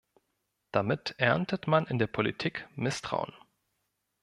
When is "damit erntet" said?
0.71-1.67